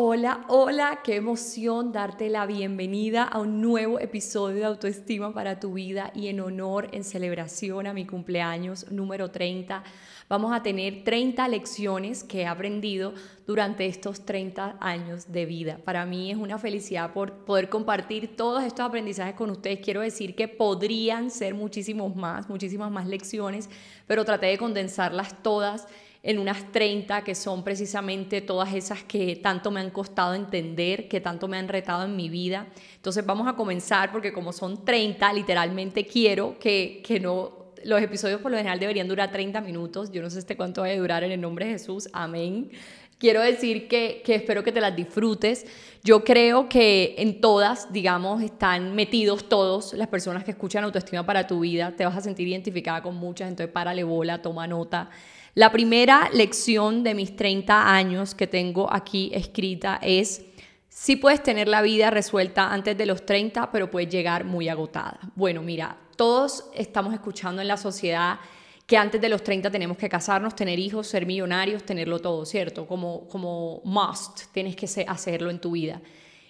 [0.00, 5.72] hola, hola, qué emoción darte la bienvenida a un nuevo episodio de Autoestima para tu
[5.72, 9.82] vida y en honor, en celebración a mi cumpleaños número 30.
[10.28, 13.12] Vamos a tener 30 lecciones que he aprendido
[13.44, 15.80] durante estos 30 años de vida.
[15.84, 19.80] Para mí es una felicidad por poder compartir todos estos aprendizajes con ustedes.
[19.80, 23.68] Quiero decir que podrían ser muchísimos más, muchísimas más lecciones,
[24.06, 25.88] pero traté de condensarlas todas
[26.22, 31.20] en unas 30 que son precisamente todas esas que tanto me han costado entender, que
[31.20, 32.66] tanto me han retado en mi vida.
[32.96, 37.56] Entonces vamos a comenzar porque como son 30, literalmente quiero que, que no...
[37.84, 40.10] Los episodios por lo general deberían durar 30 minutos.
[40.10, 42.08] Yo no sé este cuánto va a durar en el nombre de Jesús.
[42.12, 42.72] Amén.
[43.18, 45.64] Quiero decir que, que espero que te las disfrutes.
[46.02, 51.46] Yo creo que en todas, digamos, están metidos todos las personas que escuchan autoestima para
[51.46, 51.94] tu vida.
[51.96, 55.10] Te vas a sentir identificada con muchas, entonces párale bola, toma nota.
[55.54, 60.44] La primera lección de mis 30 años que tengo aquí escrita es,
[60.88, 65.18] sí puedes tener la vida resuelta antes de los 30, pero puedes llegar muy agotada.
[65.34, 68.38] Bueno, mira, todos estamos escuchando en la sociedad
[68.86, 72.86] que antes de los 30 tenemos que casarnos, tener hijos, ser millonarios, tenerlo todo, ¿cierto?
[72.86, 76.00] Como, como must, tienes que hacerlo en tu vida.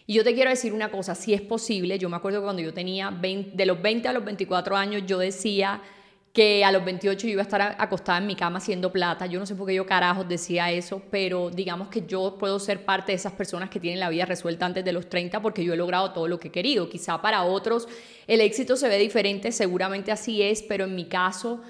[0.06, 2.62] Y yo te quiero decir una cosa, si es posible, yo me acuerdo que cuando
[2.62, 5.82] yo tenía de los 20 a los 24 años, yo decía,
[6.32, 9.26] que a los 28 yo iba a estar acostada en mi cama haciendo plata.
[9.26, 12.84] Yo no sé por qué yo carajos decía eso, pero digamos que yo puedo ser
[12.84, 15.74] parte de esas personas que tienen la vida resuelta antes de los 30 porque yo
[15.74, 16.88] he logrado todo lo que he querido.
[16.88, 17.88] Quizá para otros
[18.26, 21.60] el éxito se ve diferente, seguramente así es, pero en mi caso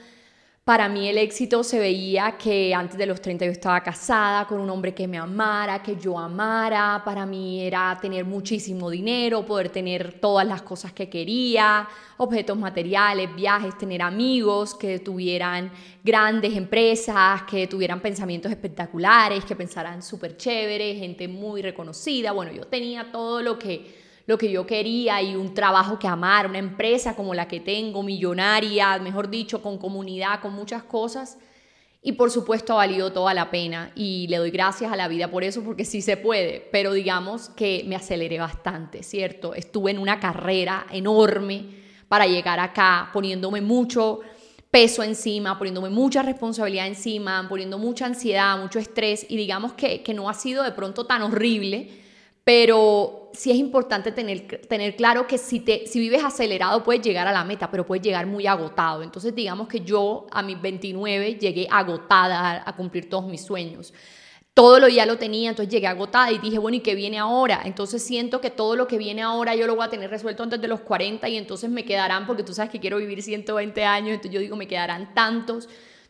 [0.69, 4.61] para mí el éxito se veía que antes de los 30 yo estaba casada con
[4.61, 7.01] un hombre que me amara, que yo amara.
[7.07, 13.35] Para mí era tener muchísimo dinero, poder tener todas las cosas que quería, objetos materiales,
[13.35, 15.73] viajes, tener amigos que tuvieran
[16.05, 22.33] grandes empresas, que tuvieran pensamientos espectaculares, que pensaran súper chévere, gente muy reconocida.
[22.33, 23.98] Bueno, yo tenía todo lo que
[24.29, 28.03] lo que yo quería y un trabajo que amar, una empresa como la que tengo,
[28.03, 31.39] millonaria, mejor dicho, con comunidad, con muchas cosas.
[32.03, 35.31] Y por supuesto ha valido toda la pena y le doy gracias a la vida
[35.31, 39.55] por eso, porque sí se puede, pero digamos que me aceleré bastante, ¿cierto?
[39.55, 41.65] Estuve en una carrera enorme
[42.07, 44.21] para llegar acá, poniéndome mucho
[44.71, 50.13] peso encima, poniéndome mucha responsabilidad encima, poniendo mucha ansiedad, mucho estrés y digamos que, que
[50.13, 51.89] no ha sido de pronto tan horrible,
[52.45, 57.29] pero sí es importante tener, tener claro que si, te, si vives acelerado puedes llegar
[57.29, 59.05] a la meta, pero puedes llegar muy agotado.
[59.05, 63.95] Entonces digamos que yo a mis 29 llegué agotada a, cumplir todos mis sueños.
[64.55, 67.63] Todo lo ya lo tenía, entonces llegué agotada y dije, bueno, ¿y qué viene ahora?
[67.65, 70.61] Entonces siento que todo lo que viene ahora yo lo voy a tener resuelto antes
[70.61, 74.09] de los 40 y entonces me quedarán, porque tú sabes que quiero vivir 120 años,
[74.15, 75.69] entonces yo digo, me quedarán tantos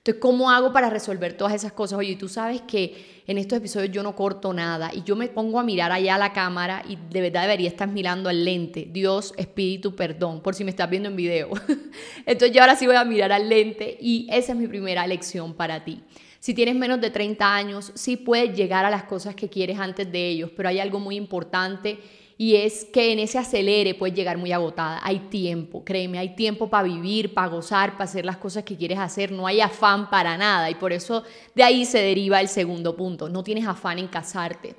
[0.08, 1.98] entonces, ¿cómo hago para resolver todas esas cosas?
[1.98, 5.60] Oye, tú sabes que en estos episodios yo no corto nada y yo me pongo
[5.60, 8.88] a mirar allá a la cámara y de verdad debería estar mirando al lente.
[8.90, 11.50] Dios, espíritu, perdón, por si me estás viendo en video.
[12.24, 15.52] Entonces yo ahora sí voy a mirar al lente y esa es mi primera lección
[15.52, 16.02] para ti.
[16.40, 20.10] Si tienes menos de 30 años, sí puedes llegar a las cosas que quieres antes
[20.10, 21.98] de ellos, pero hay algo muy importante
[22.40, 25.00] y es que en ese acelere puedes llegar muy agotada.
[25.02, 29.00] Hay tiempo, créeme, hay tiempo para vivir, para gozar, para hacer las cosas que quieres
[29.00, 29.32] hacer.
[29.32, 31.24] No hay afán para nada y por eso
[31.56, 33.28] de ahí se deriva el segundo punto.
[33.28, 34.76] No tienes afán en casarte.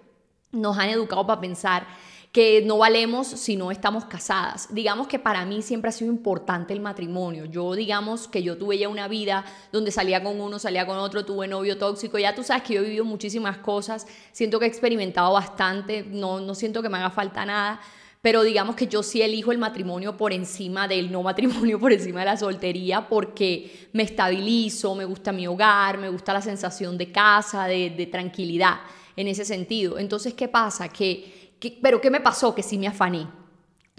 [0.54, 1.86] Nos han educado para pensar
[2.32, 4.68] que no valemos si no estamos casadas.
[4.72, 7.46] Digamos que para mí siempre ha sido importante el matrimonio.
[7.46, 11.26] Yo digamos que yo tuve ya una vida donde salía con uno, salía con otro,
[11.26, 12.20] tuve novio tóxico.
[12.20, 16.40] Ya tú sabes que yo he vivido muchísimas cosas, siento que he experimentado bastante, no,
[16.40, 17.82] no siento que me haga falta nada.
[18.22, 22.20] Pero digamos que yo sí elijo el matrimonio por encima del no matrimonio, por encima
[22.20, 27.12] de la soltería, porque me estabilizo, me gusta mi hogar, me gusta la sensación de
[27.12, 28.82] casa, de, de tranquilidad
[29.16, 29.98] en ese sentido.
[29.98, 30.90] Entonces, ¿qué pasa?
[30.90, 31.39] Que
[31.82, 32.56] pero ¿qué me pasó?
[32.56, 33.28] Que sí me afané.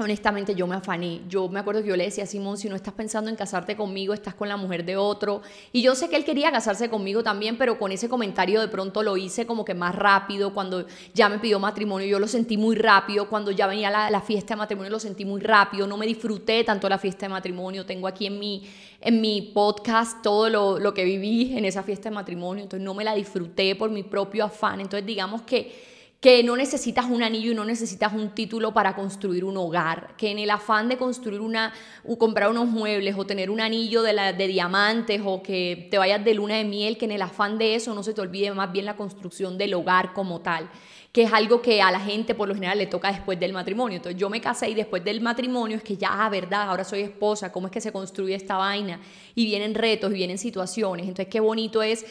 [0.03, 1.21] Honestamente yo me afané.
[1.29, 3.77] Yo me acuerdo que yo le decía a Simón, si no estás pensando en casarte
[3.77, 5.43] conmigo, estás con la mujer de otro.
[5.73, 9.03] Y yo sé que él quería casarse conmigo también, pero con ese comentario de pronto
[9.03, 10.55] lo hice como que más rápido.
[10.55, 13.29] Cuando ya me pidió matrimonio, yo lo sentí muy rápido.
[13.29, 15.87] Cuando ya venía la, la fiesta de matrimonio, lo sentí muy rápido.
[15.87, 17.85] No me disfruté tanto la fiesta de matrimonio.
[17.85, 18.63] Tengo aquí en mi,
[19.03, 22.63] en mi podcast todo lo, lo que viví en esa fiesta de matrimonio.
[22.63, 24.81] Entonces no me la disfruté por mi propio afán.
[24.81, 25.90] Entonces digamos que
[26.21, 30.31] que no necesitas un anillo y no necesitas un título para construir un hogar, que
[30.31, 31.73] en el afán de construir una,
[32.05, 36.23] o comprar unos muebles o tener un anillo de, de diamantes o que te vayas
[36.23, 38.71] de luna de miel, que en el afán de eso no se te olvide más
[38.71, 40.69] bien la construcción del hogar como tal
[41.13, 43.97] que es algo que a la gente por lo general le toca después del matrimonio.
[43.97, 47.01] Entonces yo me casé y después del matrimonio es que ya, ah, verdad, ahora soy
[47.01, 49.01] esposa, ¿cómo es que se construye esta vaina?
[49.35, 51.09] Y vienen retos y vienen situaciones.
[51.09, 52.07] Entonces qué bonito es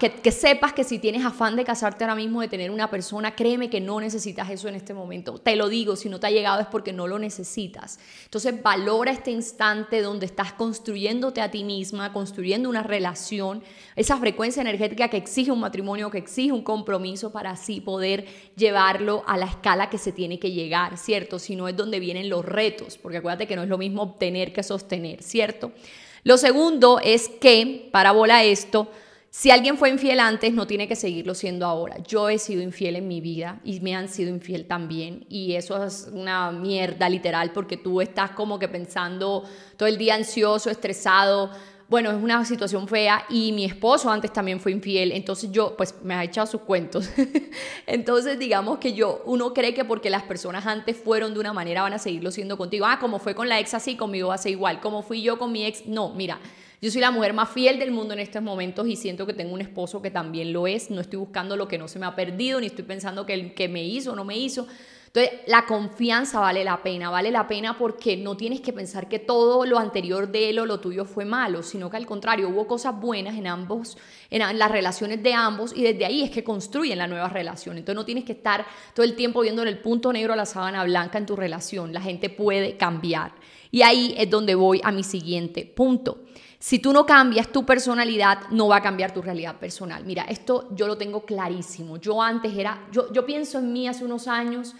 [0.00, 3.70] que, sepas que si tienes afán de casarte ahora mismo, de tener una persona, créeme
[3.70, 5.38] que no necesitas eso en este momento.
[5.38, 8.00] Te lo digo, si no te ha llegado es porque no lo necesitas.
[8.24, 13.62] Entonces valora este instante donde estás construyéndote a ti misma, construyendo una relación,
[13.94, 18.26] esa frecuencia energética que exige un matrimonio, que exige un compromiso para así poder
[18.56, 21.38] llevarlo a la escala que se tiene que llegar, ¿cierto?
[21.38, 24.52] Si no es donde vienen los retos, porque acuérdate que no es lo mismo obtener
[24.52, 25.70] que sostener, ¿cierto?
[26.24, 28.90] Lo segundo es que, para bola esto,
[29.36, 31.98] si alguien fue infiel antes, no tiene que seguirlo siendo ahora.
[32.04, 35.26] Yo he sido infiel en mi vida y me han sido infiel también.
[35.28, 39.42] Y eso es una mierda literal porque tú estás como que pensando
[39.76, 41.50] todo el día ansioso, estresado.
[41.88, 45.96] Bueno, es una situación fea y mi esposo antes también fue infiel, entonces yo, pues
[46.04, 47.10] me ha echado sus cuentos.
[47.88, 51.82] entonces, digamos que yo, uno cree que porque las personas antes fueron de una manera
[51.82, 52.86] van a seguirlo siendo contigo.
[52.86, 54.80] Ah, como fue con la ex así, conmigo va a ser igual.
[54.80, 56.38] Como fui yo con mi ex, no, mira
[56.84, 59.54] yo soy la mujer más fiel del mundo en estos momentos y siento que tengo
[59.54, 60.90] un esposo que también lo es.
[60.90, 63.54] No estoy buscando lo que no se me ha perdido, ni estoy pensando que el
[63.54, 64.66] que me hizo o no me hizo.
[65.06, 69.18] Entonces, la confianza vale la pena, vale la pena porque no tienes que pensar que
[69.18, 72.66] todo lo anterior de él o lo tuyo fue malo, sino que al contrario, hubo
[72.66, 73.96] cosas buenas en ambos,
[74.28, 77.78] en las relaciones de ambos y desde ahí es que construyen la nueva relación.
[77.78, 80.44] Entonces, no tienes que estar todo el tiempo viendo en el punto negro a la
[80.44, 81.94] sábana blanca en tu relación.
[81.94, 83.32] La gente puede cambiar.
[83.70, 86.23] Y ahí es donde voy a mi siguiente punto.
[86.64, 90.02] Si tú no cambias tu personalidad, no va a cambiar tu realidad personal.
[90.06, 91.98] Mira, esto yo lo tengo clarísimo.
[91.98, 94.74] Yo antes era, yo, yo pienso en mí hace unos años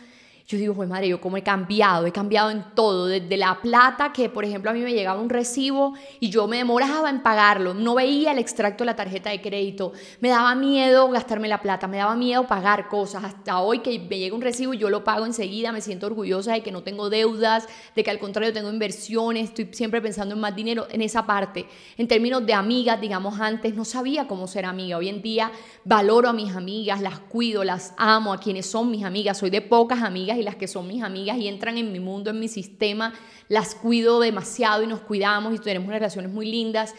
[0.47, 4.13] yo digo, pues madre, yo cómo he cambiado, he cambiado en todo, desde la plata,
[4.13, 7.73] que por ejemplo a mí me llegaba un recibo y yo me demoraba en pagarlo,
[7.73, 11.89] no veía el extracto de la tarjeta de crédito, me daba miedo gastarme la plata,
[11.89, 15.03] me daba miedo pagar cosas, hasta hoy que me llega un recibo y yo lo
[15.03, 18.71] pago enseguida, me siento orgullosa de que no tengo deudas, de que al contrario tengo
[18.71, 21.67] inversiones, estoy siempre pensando en más dinero en esa parte.
[21.97, 25.51] En términos de amigas, digamos antes, no sabía cómo ser amiga, hoy en día
[25.85, 29.63] valoro a mis amigas, las cuido, las amo, a quienes son mis amigas, soy de
[29.63, 32.49] pocas amigas y las que son mis amigas y entran en mi mundo, en mi
[32.49, 33.15] sistema,
[33.49, 36.95] las cuido demasiado y nos cuidamos y tenemos relaciones muy lindas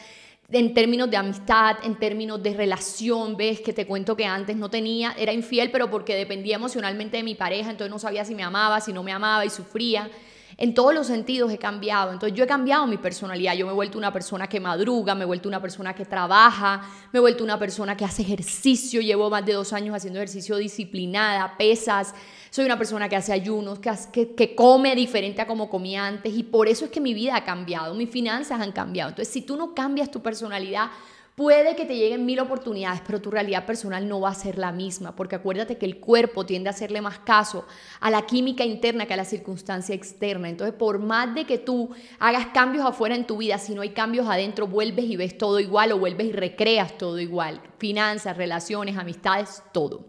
[0.52, 4.70] en términos de amistad, en términos de relación, ves que te cuento que antes no
[4.70, 8.44] tenía, era infiel, pero porque dependía emocionalmente de mi pareja, entonces no sabía si me
[8.44, 10.10] amaba, si no me amaba y sufría.
[10.58, 12.14] En todos los sentidos he cambiado.
[12.14, 13.56] Entonces yo he cambiado mi personalidad.
[13.56, 16.82] Yo me he vuelto una persona que madruga, me he vuelto una persona que trabaja,
[17.12, 19.02] me he vuelto una persona que hace ejercicio.
[19.02, 22.14] Llevo más de dos años haciendo ejercicio disciplinada, pesas,
[22.56, 26.44] soy una persona que hace ayunos, que, que, come diferente a como comía antes y
[26.44, 29.10] por eso es que mi vida ha cambiado, mis finanzas han cambiado.
[29.10, 30.90] Entonces, si tú no cambias tu personalidad,
[31.36, 34.72] Puede que te lleguen mil oportunidades, pero tu realidad personal no va a ser la
[34.72, 37.66] misma, porque acuérdate que el cuerpo tiende a hacerle más caso
[38.00, 40.48] a la química interna que a la circunstancia externa.
[40.48, 41.90] Entonces, por más de que tú
[42.20, 45.60] hagas cambios afuera en tu vida, si no hay cambios adentro, vuelves y ves todo
[45.60, 47.62] igual o vuelves y recreas todo igual.
[47.80, 50.06] Finanzas, relaciones, amistades, todo.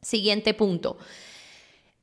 [0.00, 0.96] Siguiente punto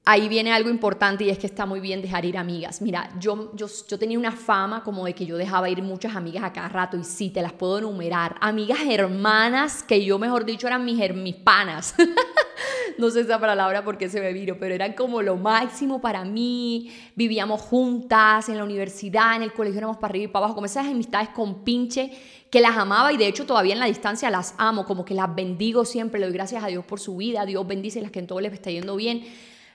[0.03, 2.81] ahí viene algo importante y es que está muy bien dejar ir amigas.
[2.81, 6.43] Mira, yo, yo, yo tenía una fama como de que yo dejaba ir muchas amigas
[6.43, 8.35] a cada rato y sí, te las puedo enumerar.
[8.41, 11.93] Amigas hermanas que yo, mejor dicho, eran mis, mis panas.
[12.97, 16.91] no sé esa palabra porque se me vino, pero eran como lo máximo para mí.
[17.15, 20.65] Vivíamos juntas en la universidad, en el colegio éramos para arriba y para abajo, como
[20.65, 22.11] esas amistades con pinche
[22.49, 25.33] que las amaba y de hecho todavía en la distancia las amo, como que las
[25.33, 28.27] bendigo siempre, le doy gracias a Dios por su vida, Dios bendice las que en
[28.27, 29.23] todo les está yendo bien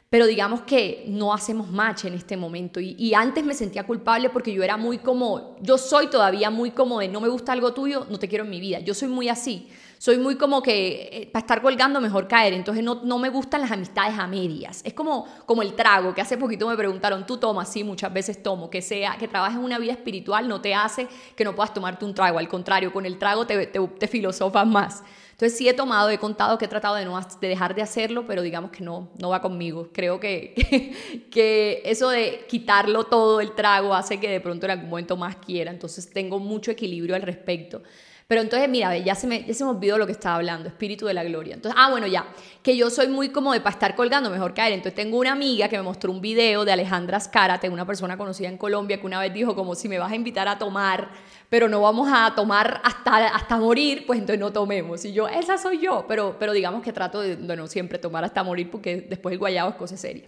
[0.08, 2.78] pero digamos que no hacemos match en este momento.
[2.80, 7.00] Y, antes me sentía culpable porque yo era muy como, yo soy todavía muy como
[7.00, 8.78] de no me gusta algo tuyo, no te quiero en mi vida.
[8.80, 9.68] Yo soy muy así.
[9.98, 12.52] Soy muy como que eh, para estar colgando mejor caer.
[12.52, 14.80] Entonces no, no me gustan las amistades a medias.
[14.84, 18.42] Es como, como el trago, que hace poquito me preguntaron, tú tomas, sí, muchas veces
[18.42, 18.70] tomo.
[18.70, 22.14] Que sea, que trabajes una vida espiritual no te hace que no puedas tomarte un
[22.14, 22.38] trago.
[22.38, 25.02] Al contrario, con el trago te, te filosofas más.
[25.36, 28.26] Entonces sí he tomado, he contado que he tratado de, no, de dejar de hacerlo,
[28.26, 29.90] pero digamos que no, no va conmigo.
[29.92, 34.88] Creo que, que, eso de quitarlo todo el trago hace que de pronto en algún
[34.88, 35.70] momento más quiera.
[35.70, 37.82] Entonces tengo mucho equilibrio al respecto.
[38.28, 41.06] Pero entonces, mira, ya se, me, ya se me olvidó lo que estaba hablando, espíritu
[41.06, 41.54] de la gloria.
[41.54, 42.26] Entonces, ah, bueno, ya,
[42.60, 44.72] que yo soy muy como de para estar colgando, mejor caer.
[44.72, 47.20] Entonces, tengo una amiga que me mostró un video de Alejandra
[47.60, 50.16] Tengo una persona conocida en Colombia, que una vez dijo como si me vas a
[50.16, 51.08] invitar a tomar,
[51.48, 55.04] pero no vamos a tomar hasta, hasta morir, pues entonces no tomemos.
[55.04, 58.24] Y yo, esa soy yo, pero, pero digamos que trato de, de no siempre tomar
[58.24, 60.24] hasta morir porque después el guayabo es cosa seria.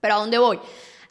[0.00, 0.60] Pero ¿a dónde voy?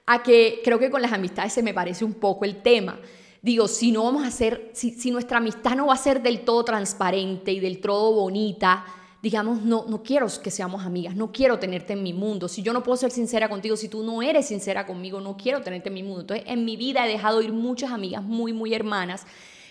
[0.07, 2.97] A que creo que con las amistades se me parece un poco el tema
[3.41, 6.63] digo, si no vamos a hacer, si, nuestra amistad no va a ser del todo
[6.63, 8.85] transparente y del todo bonita,
[9.21, 12.47] digamos, no, no quiero que seamos amigas, no quiero tenerte en mi mundo.
[12.47, 15.61] Si yo no puedo ser sincera contigo, si tú no eres sincera conmigo, no quiero
[15.61, 16.21] tenerte en mi mundo.
[16.21, 19.25] Entonces, en mi vida he dejado ir muchas amigas muy, muy hermanas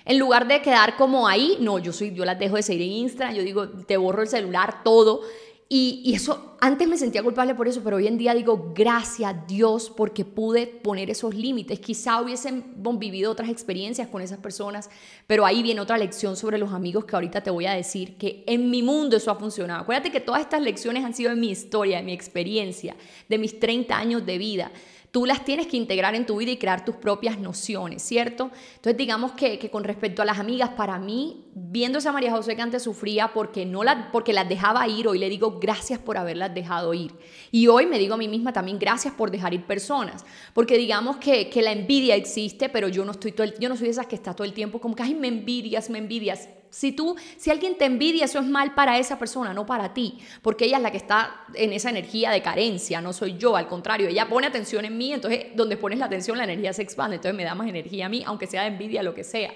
[0.05, 2.93] En lugar de quedar como ahí, no, yo soy, yo las dejo de seguir en
[2.93, 5.23] Instagram, yo digo, te borro el celular, todo.
[5.69, 9.45] Y, eso, antes me sentía culpable por eso, pero hoy en día digo, gracias a
[9.49, 11.81] Dios porque pude poner esos límites.
[11.81, 14.89] Quizá hubiesen vivido otras experiencias con esas personas,
[15.27, 18.45] pero ahí viene otra lección sobre los amigos que ahorita te voy a decir, que
[18.47, 19.83] en mi mundo eso ha funcionado.
[19.83, 22.95] Acuérdate que todas estas lecciones han sido en mi historia, en mi experiencia,
[23.29, 24.71] de mis 30 años de vida
[25.11, 28.51] tú las tienes que integrar en tu vida y crear tus propias nociones, ¿cierto?
[28.75, 32.63] Entonces digamos que, con respecto a las amigas, para mí, viendo esa María José que
[32.63, 36.55] antes sufría porque, no la, porque las dejaba ir, hoy le digo gracias por haberlas
[36.55, 37.13] dejado ir.
[37.51, 41.17] Y hoy me digo a mí misma también gracias por dejar ir personas, porque digamos
[41.17, 44.17] que, que la envidia existe, pero yo no, estoy yo no soy de esas que
[44.17, 46.49] está todo el tiempo como que, ay, me envidias, me envidias.
[46.71, 50.19] Si tú, si alguien te envidia, eso es mal para esa persona, no para ti,
[50.43, 53.69] porque ella es la que está en esa energía de carencia, no soy yo, al
[53.69, 57.17] contrario, ella pone atención en mí, entonces donde pones la atención la energía se expande,
[57.17, 59.53] entonces me da más energía a mí, aunque sea de envidia, lo que sea.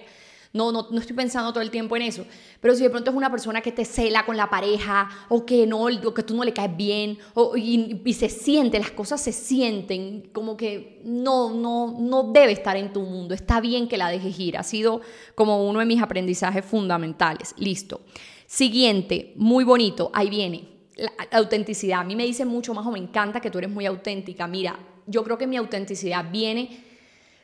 [0.53, 2.27] No, no, no estoy pensando todo el tiempo en eso.
[2.61, 5.65] Pero si de pronto es una persona que te cela con la pareja o que
[5.65, 9.21] no, o que tú no le caes bien o, y, y, se siente, las cosas
[9.21, 13.33] se sienten como que no, no, no debe estar en tu mundo.
[13.33, 14.59] Está bien que la dejes ir.
[14.59, 15.03] Ha sido
[15.37, 17.55] como uno de mis aprendizajes fundamentales.
[17.57, 18.01] Listo.
[18.47, 20.11] Siguiente, muy bonito.
[20.13, 20.69] Ahí viene.
[20.97, 22.01] La, la autenticidad.
[22.01, 24.49] A mí me dicen mucho más o me encanta que tú eres muy auténtica.
[24.49, 24.77] Mira,
[25.07, 26.90] yo creo que mi autenticidad viene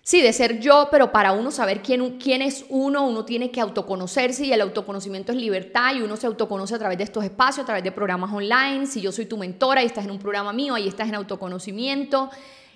[0.07, 3.61] Sí, de ser yo, pero para uno saber quién, quién es uno, uno tiene que
[3.61, 7.65] autoconocerse y el autoconocimiento es libertad y uno se autoconoce a través de estos espacios,
[7.65, 8.87] a través de programas online.
[8.87, 12.31] Si yo soy tu mentora y estás en un programa mío, ahí estás en autoconocimiento.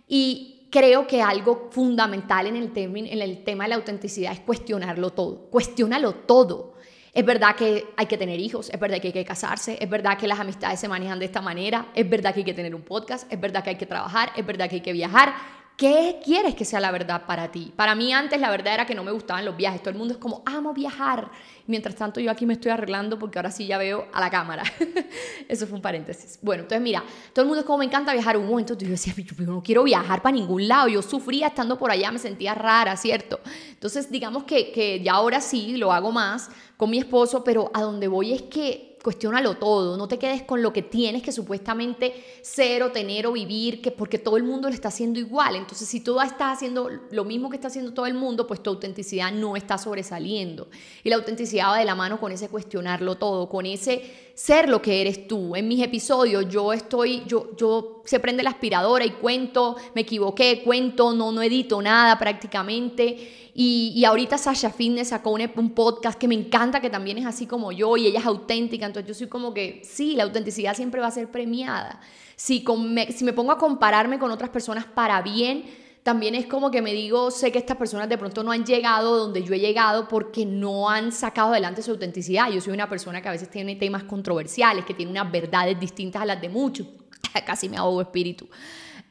[0.09, 5.11] Y creo que algo fundamental en el, en el tema de la autenticidad es cuestionarlo
[5.11, 5.51] todo.
[5.51, 6.75] Cuestiónalo todo.
[7.13, 10.19] Es verdad que hay que tener hijos, es verdad que hay que casarse, es verdad
[10.19, 12.83] que las amistades se manejan de esta manera, es verdad que hay que tener un
[12.83, 16.55] podcast, es verdad que hay que trabajar, es verdad que hay que viajar ¿Qué quieres
[16.55, 17.73] que sea la verdad para ti?
[17.75, 19.81] Para mí antes la verdad era que no me gustaban los viajes.
[19.81, 21.31] Todo el mundo es como, amo viajar.
[21.67, 24.63] Mientras tanto yo aquí me estoy arreglando porque ahora sí ya veo a la cámara.
[25.49, 26.39] Eso fue un paréntesis.
[26.43, 28.37] Bueno, entonces mira, todo el mundo es como, me encanta viajar.
[28.37, 30.87] Un momento yo decía, yo no quiero viajar para ningún lado.
[30.89, 33.41] Yo sufría estando por allá, me sentía rara, ¿cierto?
[33.71, 37.81] Entonces digamos que, que ya ahora sí lo hago más con mi esposo, pero a
[37.81, 42.13] donde voy es que cuestiónalo todo, no te quedes con lo que tienes que supuestamente
[42.43, 45.57] ser o tener o vivir, que porque todo el mundo lo está haciendo igual.
[45.57, 48.71] Entonces, si tú estás haciendo lo mismo que está haciendo todo el mundo, pues tu
[48.71, 50.69] autenticidad no está sobresaliendo.
[51.03, 54.83] Y la autenticidad va de la mano con ese cuestionarlo todo, con ese ser lo
[54.83, 55.57] que eres tú.
[55.57, 60.63] En mis episodios yo estoy, yo, yo se prende la aspiradora y cuento, me equivoqué,
[60.63, 66.35] cuento, no, no edito nada prácticamente y, ahorita Sasha Fitness sacó un, podcast que me
[66.35, 69.53] encanta, que también es así como yo, y ella es auténtica, entonces yo soy como
[69.53, 72.01] que, sí, la autenticidad siempre va a ser premiada.
[72.37, 75.67] Si, me, si me pongo a compararme con otras personas para bien,
[76.03, 79.19] también es como que me digo, sé que estas personas de pronto no han llegado
[79.19, 82.51] donde yo he llegado porque no han sacado adelante su autenticidad.
[82.51, 86.23] Yo soy una persona que a veces tiene temas controversiales, que tiene unas verdades distintas
[86.23, 86.87] a las de muchos.
[87.47, 88.49] Casi me ahogo espíritu.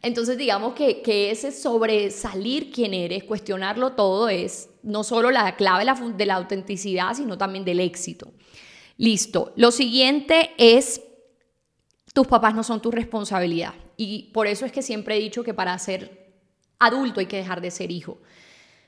[0.01, 5.85] Entonces digamos que, que, ese sobresalir quién eres, cuestionarlo todo es no solo la clave
[6.15, 8.31] de la, autenticidad, sino también del éxito.
[8.97, 9.53] Listo.
[9.57, 11.01] Lo siguiente es,
[12.13, 13.73] tus papás no son tu responsabilidad.
[13.97, 16.33] Y por eso es que siempre he dicho que para ser
[16.79, 18.19] adulto hay que dejar de ser hijo.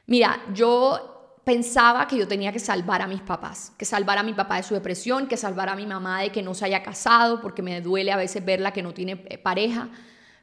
[0.05, 4.33] Mira, yo pensaba que yo tenía que salvar a mis papás, que salvar a mi
[4.33, 7.41] papá de su depresión, que salvar a mi mamá de que no se haya casado,
[7.41, 9.89] porque me duele a veces verla que no tiene eh, pareja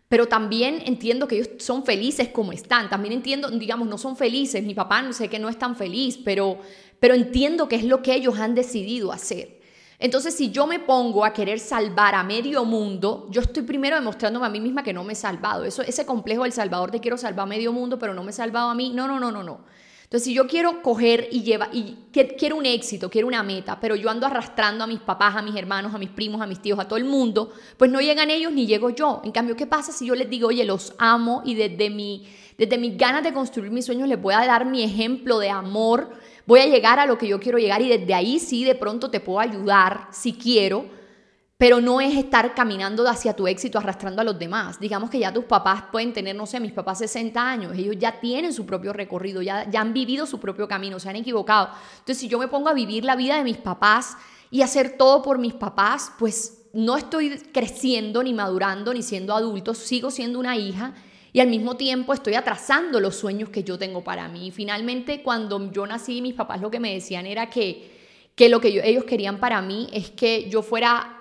[0.08, 2.88] pero también entiendo que ellos son felices como están.
[2.88, 4.64] También entiendo, digamos, no son felices.
[4.64, 6.58] Mi papá no sé que no es tan feliz, pero,
[6.98, 9.58] pero entiendo que es lo que ellos han decidido hacer.
[9.98, 14.46] Entonces, si yo me pongo a querer salvar a medio mundo, yo estoy primero demostrándome
[14.46, 15.64] a mí misma que no me he salvado.
[15.64, 18.34] Eso, ese complejo del salvador de quiero salvar a medio mundo, pero no me he
[18.34, 18.92] salvado a mí.
[18.94, 19.60] No, no, no, no, no.
[20.08, 21.98] Entonces, si yo quiero coger y llevar, y
[22.38, 25.54] quiero un éxito, quiero una meta, pero yo ando arrastrando a mis papás, a mis
[25.54, 28.50] hermanos, a mis primos, a mis tíos, a todo el mundo, pues no llegan ellos
[28.50, 29.20] ni llego yo.
[29.22, 32.78] En cambio, ¿qué pasa si yo les digo, oye, los amo y desde, mi, desde
[32.78, 36.08] mis ganas de construir mis sueños les voy a dar mi ejemplo de amor,
[36.46, 39.10] voy a llegar a lo que yo quiero llegar y desde ahí sí de pronto
[39.10, 40.86] te puedo ayudar si quiero
[41.58, 44.78] pero no es estar caminando hacia tu éxito arrastrando a los demás.
[44.78, 48.20] Digamos que ya tus papás pueden tener, no sé, mis papás 60 años, ellos ya
[48.20, 51.70] tienen su propio recorrido, ya, ya han vivido su propio camino, se han equivocado.
[51.98, 54.16] Entonces, si yo me pongo a vivir la vida de mis papás
[54.52, 59.74] y hacer todo por mis papás, pues no estoy creciendo, ni madurando, ni siendo adulto,
[59.74, 60.94] sigo siendo una hija
[61.32, 64.46] y al mismo tiempo estoy atrasando los sueños que yo tengo para mí.
[64.46, 67.90] Y finalmente, cuando yo nací, mis papás lo que me decían era que,
[68.36, 71.17] que lo que ellos querían para mí es que yo fuera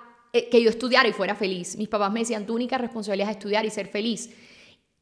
[0.50, 1.76] que yo estudiara y fuera feliz.
[1.76, 4.30] Mis papás me decían, tu única responsabilidad es estudiar y ser feliz.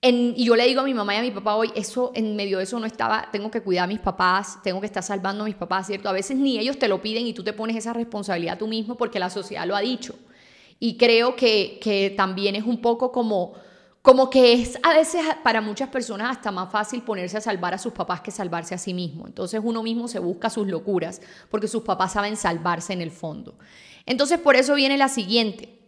[0.03, 2.59] y yo le digo a mi mamá y a mi papá hoy, eso en medio
[2.59, 5.47] de eso no estaba, tengo que cuidar a mis papás, tengo que estar salvando a
[5.47, 6.09] mis papás, ¿cierto?
[6.09, 8.97] A veces ni ellos te lo piden y tú te pones esa responsabilidad tú mismo
[8.97, 10.15] porque la sociedad lo ha dicho.
[10.79, 13.55] Y creo que, que también es un poco como,
[14.07, 17.79] como que es a veces para muchas personas hasta más fácil ponerse a salvar a
[17.79, 19.27] sus papás que salvarse a sí mismo.
[19.27, 23.57] Entonces uno mismo se busca sus locuras porque sus papás saben salvarse en el fondo.
[24.07, 25.79] Entonces por eso viene la siguiente.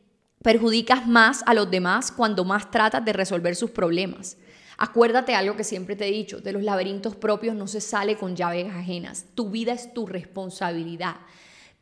[0.43, 4.37] Perjudicas más a los demás cuando más tratas de resolver sus problemas.
[4.77, 8.37] Acuérdate algo que siempre te he dicho, de los laberintos propios no se sale con
[8.37, 9.25] llaves ajenas.
[9.35, 11.17] Tu vida es tu responsabilidad.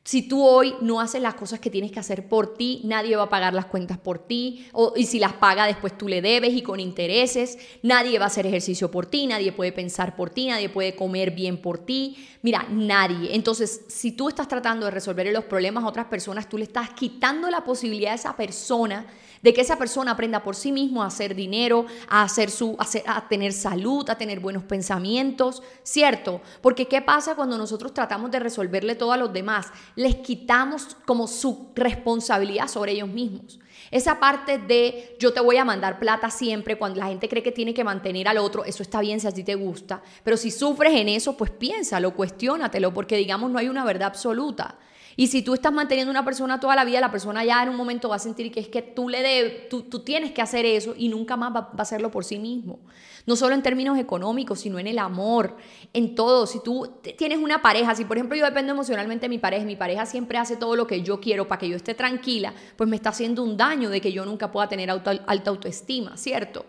[0.06, 3.25] Si tú hoy no haces las cosas que tienes que hacer por ti, nadie va
[3.25, 4.68] a pagar las cuentas por ti.
[4.94, 7.58] Y si las paga, después tú le debes y con intereses.
[7.82, 11.32] Nadie va a hacer ejercicio por ti, nadie puede pensar por ti, nadie puede comer
[11.32, 12.25] bien por ti.
[12.42, 13.34] Mira, nadie.
[13.34, 16.90] Entonces, si tú estás tratando de resolver los problemas a otras personas, tú le estás
[16.90, 19.06] quitando la posibilidad a esa persona
[19.43, 23.28] de que esa persona aprenda por sí mismo a hacer dinero, a, hacer su, a,
[23.28, 26.40] tener salud, a tener buenos pensamientos, ¿cierto?
[26.61, 29.66] Porque ¿qué pasa cuando nosotros tratamos de resolverle todo a los demás?
[29.95, 33.59] Les quitamos como su responsabilidad sobre ellos mismos.
[33.90, 37.52] Esa parte de yo te voy a mandar plata siempre cuando la gente cree que
[37.52, 40.50] tiene que mantener al otro, eso está bien si a ti te gusta, pero si
[40.50, 44.76] sufres en eso, pues piénsalo, cuestiónatelo, porque digamos no hay una verdad absoluta.
[45.18, 47.76] Y si tú estás manteniendo una persona toda la vida, la persona ya en un
[47.76, 50.94] momento va a sentir que es que tú le debes, tú, tienes que hacer eso
[50.94, 52.80] y nunca más va, a hacerlo por sí mismo.
[53.25, 55.56] No solo en términos económicos, sino en el amor,
[55.94, 56.46] en todo.
[56.46, 59.75] Si tú tienes una pareja, si por ejemplo yo dependo emocionalmente de mi pareja, mi
[59.75, 62.96] pareja siempre hace todo lo que yo quiero para que yo esté tranquila, pues me
[62.96, 66.66] está haciendo un daño de que yo nunca pueda tener alta autoestima, ¿cierto?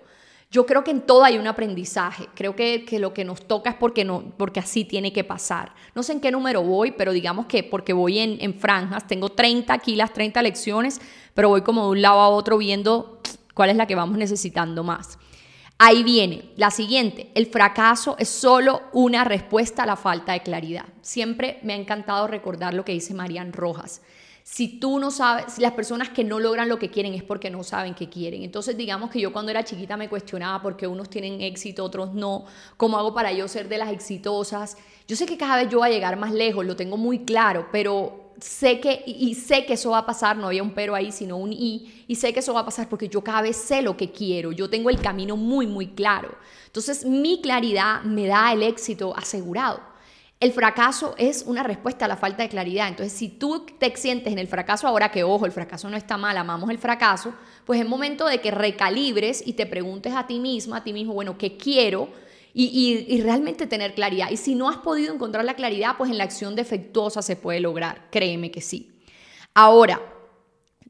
[0.49, 2.29] Yo creo que en todo hay un aprendizaje.
[2.33, 5.73] Creo que, lo que nos toca es porque, no, porque así tiene que pasar.
[5.93, 9.29] No sé en qué número voy, pero digamos que porque voy en, en franjas, tengo
[9.29, 11.01] 30 aquí las 30 lecciones,
[11.33, 13.21] pero voy como de un lado a otro viendo
[13.53, 15.19] cuál es la que vamos necesitando más.
[15.79, 20.85] Ahí viene la siguiente, el fracaso es solo una respuesta a la falta de claridad.
[21.01, 24.01] Siempre me ha encantado recordar lo que dice Marian Rojas.
[24.49, 27.65] Si tú no sabes, las personas que no logran lo que quieren es porque no
[27.65, 28.43] saben qué quieren.
[28.43, 32.13] Entonces, digamos que yo cuando era chiquita me cuestionaba por qué unos tienen éxito, otros
[32.13, 32.45] no.
[32.77, 34.77] ¿Cómo hago para yo ser de las exitosas?
[35.05, 37.67] Yo sé que cada vez yo voy a llegar más lejos, lo tengo muy claro,
[37.73, 41.11] pero sé que, y sé que eso va a pasar, no había un pero ahí,
[41.11, 43.81] sino un y, y sé que eso va a pasar porque yo cada vez sé
[43.81, 46.33] lo que quiero, yo tengo el camino muy, muy claro.
[46.67, 49.96] Entonces, mi claridad me da el éxito asegurado.
[50.39, 52.87] El fracaso es una respuesta a la falta de claridad.
[52.87, 56.15] Entonces, si tú te sientes en el fracaso ahora, que ojo, el fracaso no está
[56.15, 57.33] mal, amamos el fracaso,
[57.65, 61.13] pues es momento de que recalibres y te preguntes a ti misma, a ti mismo,
[61.13, 62.09] bueno, ¿qué quiero?
[62.53, 64.31] Y, y, realmente tener claridad.
[64.31, 67.59] Y si no has podido encontrar la claridad, pues en la acción defectuosa se puede
[67.59, 68.07] lograr.
[68.11, 68.99] Créeme que sí.
[69.53, 70.01] Ahora,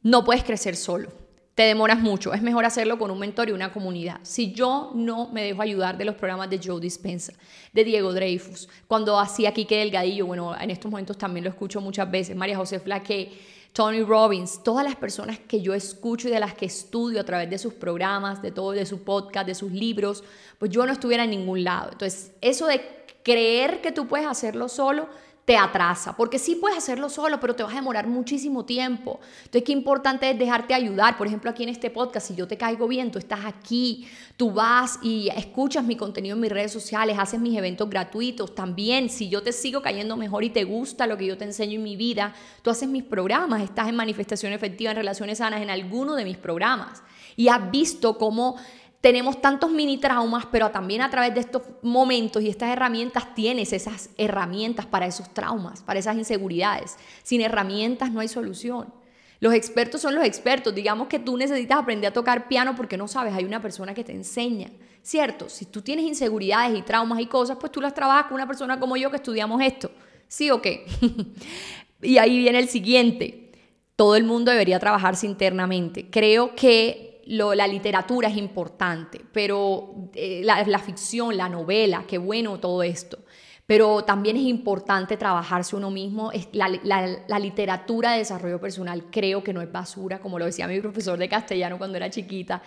[0.02, 1.27] no puedes crecer solo
[1.58, 2.36] te demoras mucho.
[2.36, 4.20] Es mejor hacerlo con un mentor y una comunidad.
[4.22, 7.34] Si yo no me dejo ayudar de los programas de Joe Dispensa,
[7.74, 12.12] de Diego Dreyfus, cuando hacía Quique Delgadillo, bueno, en estos momentos también lo escucho muchas
[12.12, 13.32] veces, María José Flaque,
[13.74, 17.50] Tony Robbins, todas las personas que yo escucho y de las que estudio a través
[17.50, 20.24] de sus programas, de todo, de su podcast, de sus libros,
[20.60, 21.90] pues yo no estuviera en ningún lado.
[21.92, 22.82] Entonces, eso de
[23.24, 25.10] creer que tú puedes hacerlo solo,
[25.48, 29.22] te atrasa, porque sí puedes hacerlo solo, pero te vas a demorar muchísimo tiempo.
[29.46, 31.18] Entonces, qué importante es dejarte ayudar.
[31.18, 34.52] Por ejemplo, aquí en este podcast, si yo te caigo bien, tú estás aquí, tú
[34.52, 38.56] vas y escuchas mi contenido en mis redes sociales, haces mis eventos gratuitos.
[38.56, 41.76] También, si yo te sigo cayendo mejor y te gusta lo que yo te enseño
[41.76, 45.70] en mi vida, tú haces mis programas, estás en manifestación efectiva, en relaciones sanas, en
[45.70, 47.04] alguno de mis programas.
[47.38, 48.58] Y has visto cómo
[49.02, 53.72] tenemos tantos mini traumas, pero también a través de estos momentos y estas herramientas tienes
[53.72, 56.98] esas herramientas para esos traumas, para esas inseguridades.
[57.24, 58.92] Sin herramientas no hay solución.
[59.40, 60.74] Los expertos son los expertos.
[60.74, 64.04] Digamos que tú necesitas aprender a tocar piano porque no sabes, hay una persona que
[64.04, 64.72] te enseña.
[65.04, 65.48] ¿Cierto?
[65.48, 68.80] Si tú tienes inseguridades y traumas y cosas, pues tú las trabajas con una persona
[68.80, 69.92] como yo que estudiamos esto.
[70.28, 70.86] ¿Sí o qué?
[72.02, 73.52] y ahí viene el siguiente.
[73.96, 76.10] Todo el mundo debería trabajarse internamente.
[76.10, 82.84] Creo que la literatura es importante, pero eh, la, ficción, la novela, qué bueno todo
[82.84, 83.20] esto.
[83.66, 86.32] Pero también es importante trabajarse uno mismo.
[86.54, 90.80] La, la, literatura de desarrollo personal creo que no es basura, como lo decía mi
[90.80, 92.62] profesor de castellano cuando era chiquita.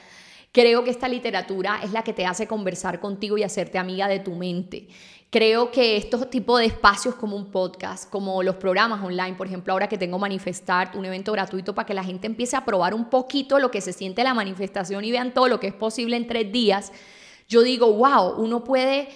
[0.53, 4.19] Creo que esta literatura es la que te hace conversar contigo y hacerte amiga de
[4.19, 4.89] tu mente.
[5.33, 9.73] Creo que estos tipos de espacios como un podcast, como los programas online, por ejemplo,
[9.73, 13.09] ahora que tengo Manifestar, un evento gratuito para que la gente empiece a probar un
[13.09, 16.27] poquito lo que se siente la manifestación y vean todo lo que es posible en
[16.27, 16.91] tres días,
[17.49, 19.09] yo digo, wow, uno puede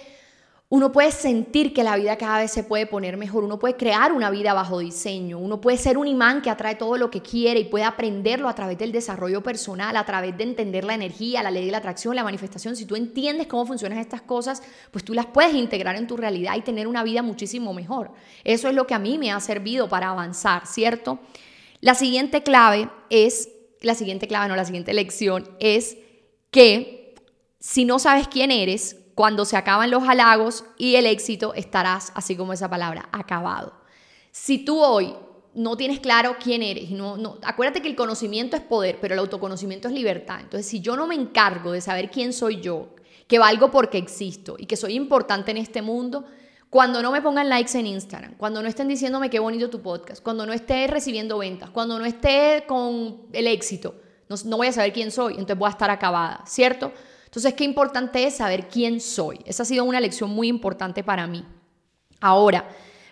[0.67, 4.11] uno puede sentir que la vida cada vez se puede poner mejor, uno puede crear
[4.11, 7.59] una vida bajo diseño, uno puede ser un imán que atrae todo lo que quiere
[7.59, 11.51] y puede aprenderlo a través del desarrollo personal, a través de entender la energía, la
[11.51, 12.75] ley de la atracción, la manifestación.
[12.75, 16.55] Si tú entiendes cómo funcionan estas cosas, pues tú las puedes integrar en tu realidad
[16.55, 18.11] y tener una vida muchísimo mejor.
[18.43, 21.19] Eso es lo que a mí me ha servido para avanzar, ¿cierto?
[21.79, 23.49] La siguiente clave es,
[23.81, 25.95] la siguiente clave, no, la siguiente lección es
[26.49, 27.13] que
[27.59, 32.35] si no sabes quién eres, cuando se acaban los halagos y el éxito, estarás, así
[32.35, 33.73] como esa palabra, acabado.
[34.31, 35.15] Si tú hoy
[35.53, 39.19] no tienes claro quién eres, no, no, acuérdate que el conocimiento es poder, pero el
[39.21, 40.41] autoconocimiento es libertad.
[40.41, 42.89] Entonces, si yo no me encargo de saber quién soy yo,
[43.27, 46.25] que valgo porque existo y que soy importante en este mundo,
[46.69, 50.21] cuando no me pongan likes en Instagram, cuando no estén diciéndome qué bonito tu podcast,
[50.21, 53.95] cuando no esté recibiendo ventas, cuando no esté con el éxito,
[54.27, 56.91] no, no voy a saber quién soy, entonces voy a estar acabada, ¿cierto?
[57.35, 59.39] Entonces, qué importante es saber quién soy.
[59.43, 61.43] Esa ha sido una lección muy importante para mí.
[62.21, 62.69] Ahora,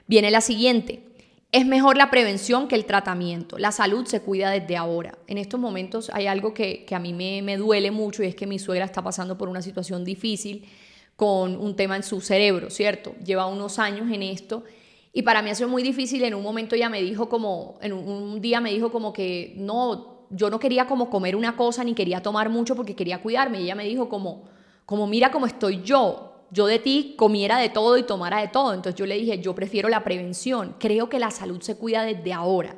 [0.08, 1.04] viene la siguiente.
[1.52, 3.58] Es mejor la prevención que el tratamiento.
[3.58, 5.18] La salud se cuida desde ahora.
[5.28, 8.48] En estos momentos hay algo que, a mí me, me duele mucho y es que
[8.48, 10.70] mi suegra está pasando por una situación difícil
[11.18, 13.16] con un tema en su cerebro, ¿cierto?
[13.26, 14.64] Lleva unos años en esto
[15.12, 16.24] y para mí ha sido muy difícil.
[16.24, 20.13] En un momento ya me dijo como, en un día me dijo como que no,
[20.36, 23.62] yo no quería como comer una cosa ni quería tomar mucho porque quería cuidarme.
[23.62, 24.44] Y ella me dijo como,
[24.86, 26.48] como mira cómo estoy yo.
[26.52, 28.74] Yo de ti comiera de todo y tomara de todo.
[28.74, 30.76] Entonces yo le dije, yo prefiero la prevención.
[30.80, 32.76] Creo que la salud se cuida desde ahora.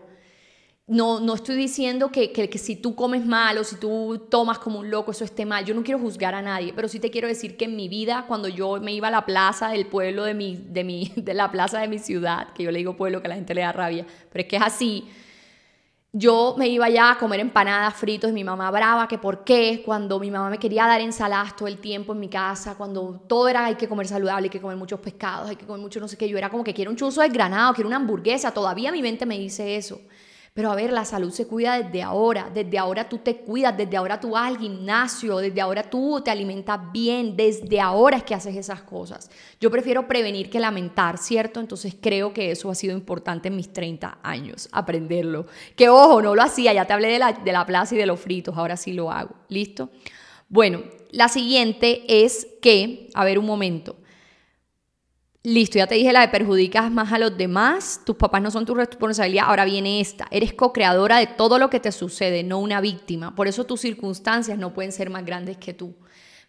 [0.87, 4.59] No, no estoy diciendo que, que, que, si tú comes mal o si tú tomas
[4.59, 5.65] como un loco, eso esté mal.
[5.65, 8.25] Yo no quiero juzgar a nadie, pero sí te quiero decir que en mi vida,
[8.27, 11.51] cuando yo me iba a la plaza del pueblo de mi, de mi, de la
[11.51, 13.71] plaza de mi ciudad, que yo le digo pueblo que a la gente le da
[13.71, 15.05] rabia, pero es que es así,
[16.17, 19.81] yo me iba ya a comer empanadas, fritos, y mi mamá brava, que por qué,
[19.85, 23.49] cuando mi mamá me quería dar ensaladas todo el tiempo en mi casa, cuando todo
[23.49, 26.07] era hay que comer saludable, hay que comer muchos pescados, hay que comer mucho no
[26.07, 29.01] sé qué, yo era como que quiero un chuzo granado, quiero una hamburguesa, todavía mi
[29.01, 29.99] mente me dice eso.
[30.55, 33.97] Pero a ver, la salud se cuida desde ahora, desde ahora tú te cuidas, desde
[33.97, 38.35] ahora tú vas al gimnasio, desde ahora tú te alimentas bien, desde ahora es que
[38.35, 39.29] haces esas cosas.
[39.59, 41.59] Yo prefiero prevenir que lamentar, ¿cierto?
[41.59, 45.45] Entonces creo que eso ha sido importante en mis 30 años, aprenderlo.
[45.75, 48.05] Que ojo, no lo hacía, ya te hablé de la, de la plaza y de
[48.05, 49.35] los fritos, ahora sí lo hago.
[49.49, 49.89] ¿Listo?
[50.47, 53.97] Bueno, la siguiente es que, a ver un momento,
[55.45, 58.65] Listo, ya te dije la de perjudicas más a los demás, tus papás no son
[58.65, 62.81] tu responsabilidad, ahora viene esta, eres co-creadora de todo lo que te sucede, no una
[62.81, 65.93] víctima, por eso tus circunstancias no pueden ser más grandes que tú.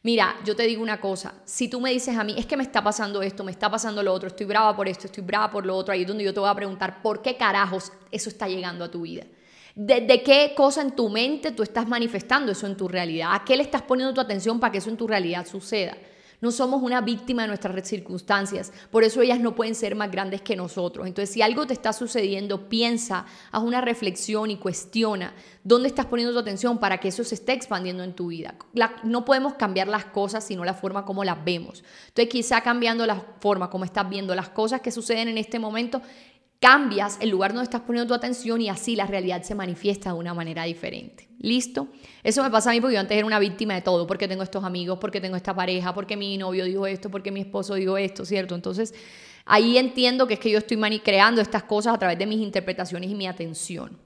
[0.02, 2.62] Mira, yo te digo una cosa, si tú me dices a mí, es que me
[2.62, 5.66] está pasando esto, me está pasando lo otro, estoy brava por esto, estoy brava por
[5.66, 8.48] lo otro, ahí es donde yo te voy a preguntar, ¿por qué carajos eso está
[8.48, 9.26] llegando a tu vida?
[9.74, 13.34] ¿De qué cosa en tu mente tú estás manifestando eso en tu realidad?
[13.34, 15.98] ¿A qué le estás poniendo tu atención para que eso en tu realidad suceda?
[16.40, 20.42] No somos una víctima de nuestras circunstancias, por eso ellas no pueden ser más grandes
[20.42, 21.06] que nosotros.
[21.06, 26.32] Entonces, si algo te está sucediendo, piensa, haz una reflexión y cuestiona dónde estás poniendo
[26.32, 28.54] tu atención para que eso se esté expandiendo en tu vida.
[29.02, 31.82] no podemos cambiar las cosas, sino la forma como las vemos.
[32.08, 36.02] Entonces, quizá cambiando la forma como estás viendo las cosas que suceden en este momento,
[36.60, 40.18] cambias el lugar donde estás poniendo tu atención y así la realidad se manifiesta de
[40.18, 41.28] una manera diferente.
[41.38, 41.88] ¿Listo?
[42.22, 44.42] Eso me pasa a mí porque yo antes era una víctima de todo, porque tengo
[44.42, 47.98] estos amigos, porque tengo esta pareja, porque mi novio dijo esto, porque mi esposo dijo
[47.98, 48.54] esto, ¿cierto?
[48.54, 48.94] Entonces,
[49.44, 53.10] ahí entiendo que es que yo estoy creando estas cosas a través de mis interpretaciones
[53.10, 53.98] y mi atención.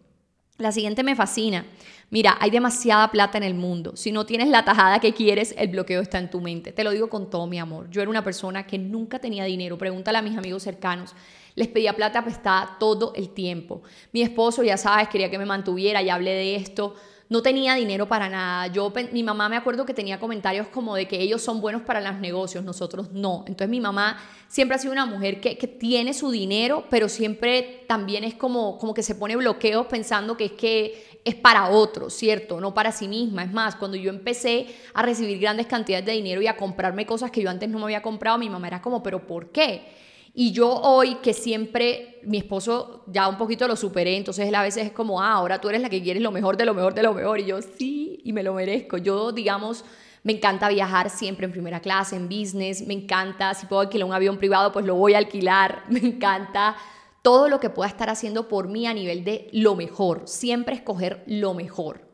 [0.58, 1.64] La siguiente me fascina.
[2.10, 3.96] Mira, hay demasiada plata en el mundo.
[3.96, 6.72] Si no tienes la tajada que quieres, el bloqueo está en tu mente.
[6.72, 7.88] Te lo digo con todo mi amor.
[7.88, 9.78] Yo era una persona que nunca tenía dinero.
[9.78, 11.14] Pregúntale a mis amigos cercanos
[11.54, 13.82] les pedía plata prestada todo el tiempo.
[14.12, 16.94] Mi esposo, ya sabes, quería que me mantuviera, ya hablé de esto.
[17.28, 18.66] No tenía dinero para nada.
[18.66, 22.00] Yo, mi mamá me acuerdo que tenía comentarios como de que ellos son buenos para
[22.00, 23.44] los negocios, nosotros no.
[23.46, 27.84] Entonces mi mamá siempre ha sido una mujer que, que tiene su dinero, pero siempre
[27.86, 32.14] también es como, como que se pone bloqueos pensando que es que es para otros,
[32.14, 32.60] ¿cierto?
[32.60, 33.44] No para sí misma.
[33.44, 37.30] Es más, cuando yo empecé a recibir grandes cantidades de dinero y a comprarme cosas
[37.30, 40.00] que yo antes no me había comprado, mi mamá era como, pero ¿por qué?
[40.32, 44.62] Y yo hoy que siempre, mi esposo ya un poquito lo superé, entonces él a
[44.62, 46.94] veces es como, ah, ahora tú eres la que quieres lo mejor de lo mejor
[46.94, 47.40] de lo mejor.
[47.40, 48.96] Y yo sí, y me lo merezco.
[48.96, 49.84] Yo, digamos,
[50.22, 54.14] me encanta viajar siempre en primera clase, en business, me encanta, si puedo alquilar un
[54.14, 56.76] avión privado, pues lo voy a alquilar, me encanta
[57.22, 61.22] todo lo que pueda estar haciendo por mí a nivel de lo mejor, siempre escoger
[61.26, 62.09] lo mejor.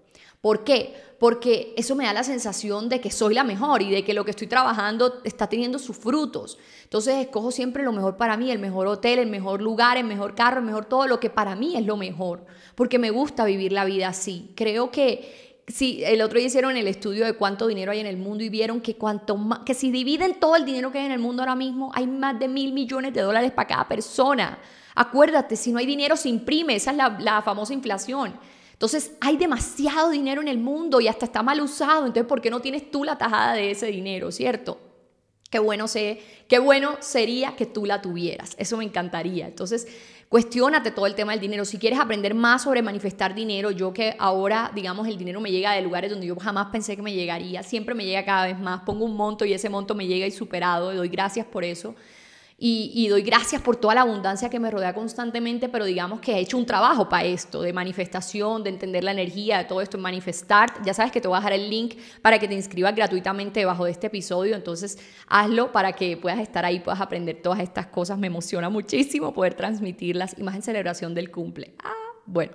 [0.47, 0.95] ¿Por qué?
[1.19, 4.25] Porque eso me da la sensación de que soy la mejor y de que lo
[4.25, 6.57] que estoy trabajando está teniendo sus frutos.
[6.85, 10.37] Entonces escojo siempre lo mejor para mí, el mejor hotel, el mejor lugar, el mejor
[10.37, 13.73] carro, el mejor todo, lo que para mí es lo mejor, porque me gusta vivir
[13.73, 14.53] la vida así.
[14.55, 18.17] Creo que Sí, el otro día hicieron el estudio de cuánto dinero hay en el
[18.17, 21.19] mundo y vieron que cuanto que si dividen todo el dinero que hay en el
[21.19, 24.61] mundo ahora mismo, hay más de mil millones de dólares para cada persona.
[24.95, 28.39] Acuérdate, si no hay dinero se imprime, esa es la famosa inflación.
[28.77, 32.51] Entonces hay demasiado dinero en el mundo y hasta está mal usado, entonces ¿por qué
[32.51, 34.79] no tienes tú la tajada de ese dinero, cierto?
[35.51, 39.47] Qué bueno, sé, qué bueno sería que tú la tuvieras, eso me encantaría.
[39.47, 39.87] Entonces,
[40.29, 41.65] Cuestiónate todo el tema del dinero.
[41.65, 45.71] Si quieres aprender más sobre manifestar dinero, yo que ahora, digamos, el dinero me llega
[45.73, 48.81] de lugares donde yo jamás pensé que me llegaría, siempre me llega cada vez más.
[48.81, 51.95] Pongo un monto y ese monto me llega y superado, doy gracias por eso.
[52.59, 56.39] Y, doy gracias por toda la abundancia que me rodea constantemente, pero digamos que he
[56.39, 60.03] hecho un trabajo para esto, de manifestación, de entender la energía, de todo esto, en
[60.03, 60.73] manifestar.
[60.83, 63.85] Ya sabes que te voy a dejar el link para que te inscribas gratuitamente debajo
[63.85, 68.19] de este episodio, entonces hazlo para que puedas estar ahí, puedas aprender todas estas cosas.
[68.19, 71.75] Me emociona muchísimo poder transmitirlas y más en celebración del cumple.
[71.85, 71.93] Ah,
[72.25, 72.53] bueno.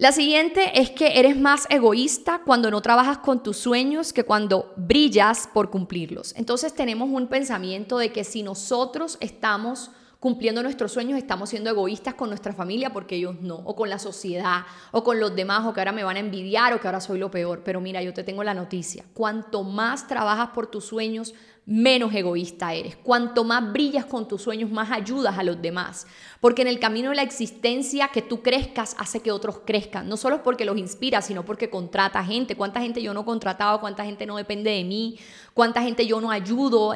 [0.00, 4.72] La siguiente es que eres más egoísta cuando no trabajas con tus sueños que cuando
[4.74, 6.32] brillas por cumplirlos.
[6.38, 12.14] Entonces tenemos un pensamiento de que si nosotros estamos cumpliendo nuestros sueños, estamos siendo egoístas
[12.14, 15.74] con nuestra familia porque ellos no, o con la sociedad, o con los demás, o
[15.74, 17.60] que ahora me van a envidiar, o que ahora soy lo peor.
[17.62, 19.04] Pero mira, yo te tengo la noticia.
[19.12, 21.34] Cuanto más trabajas por tus sueños,
[21.70, 22.96] menos egoísta eres.
[22.96, 26.04] Cuanto más brillas con tus sueños, más ayudas a los demás.
[26.40, 30.08] Porque en el camino de la existencia que tú crezcas hace que otros crezcan.
[30.08, 32.56] No solo porque los inspira, sino porque contrata gente.
[32.56, 33.80] ¿Cuánta gente yo no he contratado?
[33.80, 35.16] ¿Cuánta gente no depende de mí?
[35.54, 36.92] ¿Cuánta gente yo no ayudo?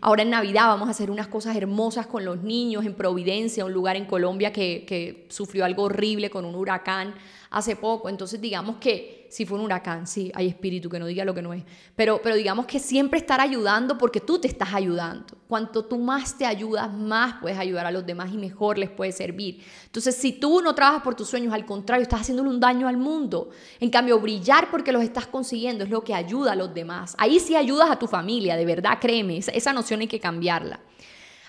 [0.00, 3.72] Ahora en Navidad vamos a hacer unas cosas hermosas con los niños en Providencia, un
[3.72, 7.14] lugar en Colombia que sufrió algo horrible con un huracán
[7.50, 8.08] hace poco.
[8.08, 11.42] Entonces digamos que si fue un huracán, sí, hay espíritu que no diga lo que
[11.42, 11.64] no es.
[11.96, 15.36] Pero, pero digamos que siempre estar ayudando porque tú te estás ayudando.
[15.48, 19.10] Cuanto tú más te ayudas, más puedes ayudar a los demás y mejor les puede
[19.10, 19.60] servir.
[19.86, 22.96] Entonces, si tú no trabajas por tus sueños, al contrario, estás haciéndole un daño al
[22.96, 23.50] mundo.
[23.80, 27.16] En cambio, brillar porque los estás consiguiendo es lo que ayuda a los demás.
[27.18, 30.78] Ahí sí ayudas a tu familia, de verdad, créeme, esa noción hay que cambiarla.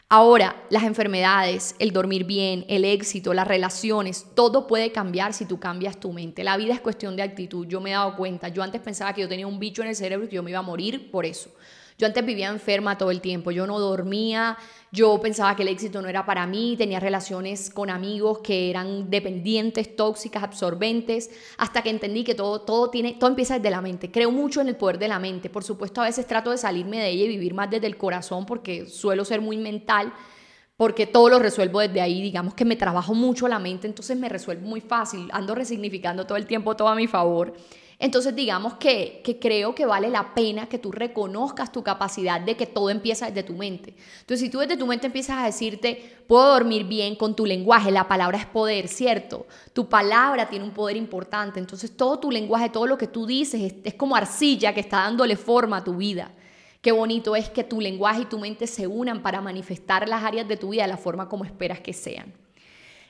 [0.08, 5.60] Ahora, las enfermedades, el dormir bien, el éxito, las relaciones, todo puede cambiar si tú
[5.60, 6.44] cambias tu mente.
[6.44, 7.66] La vida es cuestión de actitud.
[7.66, 9.96] Yo me he dado cuenta, yo antes pensaba que yo tenía un bicho en el
[9.96, 11.50] cerebro y que yo me iba a morir por eso.
[11.98, 14.58] Yo antes vivía enferma todo el tiempo, yo no dormía,
[14.92, 19.10] yo pensaba que el éxito no era para mí, tenía relaciones con amigos que eran
[19.10, 24.12] dependientes, tóxicas, absorbentes, hasta que entendí que todo, todo, tiene, todo empieza desde la mente.
[24.12, 25.50] Creo mucho en el poder de la mente.
[25.50, 28.46] Por supuesto, a veces trato de salirme de ella y vivir más desde el corazón
[28.46, 30.12] porque suelo ser muy mental
[30.78, 34.28] porque todo lo resuelvo desde ahí, digamos que me trabajo mucho la mente, entonces me
[34.28, 37.54] resuelvo muy fácil, ando resignificando todo el tiempo todo a mi favor.
[37.98, 42.66] Entonces digamos que, creo que vale la pena que tú reconozcas tu capacidad de que
[42.66, 43.96] todo empieza desde tu mente.
[44.20, 47.92] Entonces si tú desde tu mente empiezas a decirte, puedo dormir bien con tu lenguaje,
[47.92, 49.48] la palabra es poder, ¿cierto?
[49.72, 53.62] Tu palabra tiene un poder importante, entonces todo tu lenguaje, todo lo que tú dices
[53.62, 56.32] es, es como arcilla que está dándole forma a tu vida.
[56.82, 60.48] Qué bonito es que tu lenguaje y tu mente se unan para manifestar las áreas
[60.48, 62.45] de tu vida de la forma como esperas que sean.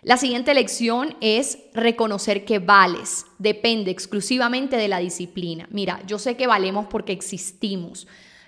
[0.06, 3.26] La siguiente lección es reconocer que vales.
[3.40, 5.68] Depende exclusivamente de la disciplina.
[5.72, 8.06] Mira, yo sé que valemos porque existimos.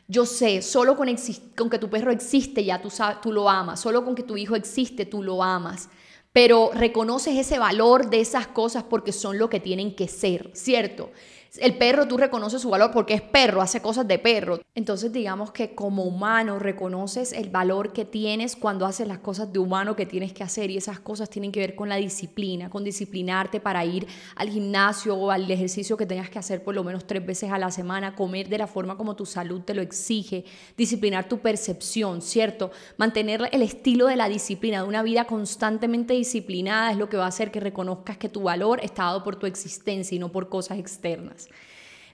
[0.08, 3.80] Yo sé, solo con, que tu perro existe ya tú lo amas.
[3.80, 5.90] Solo con que tu hijo existe tú lo amas.
[6.32, 11.10] Pero reconoces ese valor de esas cosas porque son lo que tienen que ser, ¿cierto?
[11.56, 14.60] El perro tú reconoces su valor porque es perro, hace cosas de perro.
[14.76, 19.60] Entonces digamos que como humano reconoces el valor que tienes cuando haces las cosas de
[19.60, 22.84] humano que tienes que hacer y esas cosas tienen que ver con la disciplina, con
[22.84, 27.08] disciplinarte para ir al gimnasio o al ejercicio que tengas que hacer por lo menos
[27.08, 30.46] tres veces a la semana, comer de la forma como tu salud te lo exige,
[30.78, 32.72] disciplinar tu percepción, ¿cierto?
[32.98, 37.26] Mantener el estilo de la disciplina, de una vida constantemente disciplinada es lo que va
[37.26, 40.50] a hacer que reconozcas que tu valor está dado por tu existencia y no por
[40.50, 41.37] cosas externas.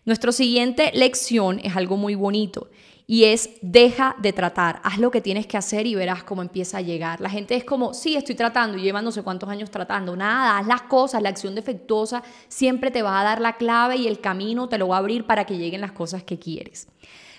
[0.05, 2.69] Nuestra siguiente lección es algo muy bonito
[3.07, 6.77] y es deja de tratar, haz lo que tienes que hacer y verás cómo empieza
[6.77, 7.19] a llegar.
[7.21, 10.15] La gente es como, sí, estoy tratando y lleva no sé cuántos años tratando.
[10.15, 14.07] Nada, haz las cosas, la acción defectuosa siempre te va a dar la clave y
[14.07, 16.87] el camino te lo va a abrir para que lleguen las cosas que quieres.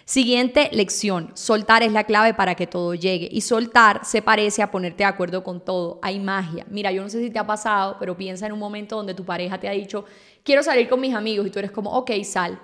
[0.07, 4.71] Siguiente lección, soltar es la clave para que todo llegue y soltar se parece a
[4.71, 6.67] ponerte de acuerdo con todo, hay magia.
[6.69, 9.25] Mira, yo no sé si te ha pasado, pero piensa en un momento donde tu
[9.25, 10.05] pareja te ha dicho,
[10.45, 12.61] quiero salir con mis amigos y tú eres como, ok, sal.